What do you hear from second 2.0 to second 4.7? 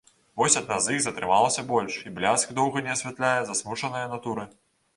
і бляск доўга не асвятляе засмучанае натуры.